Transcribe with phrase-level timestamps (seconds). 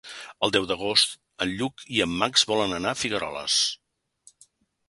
[0.45, 1.13] El deu d'agost
[1.45, 3.59] en Lluc i en Max volen anar a Figueroles.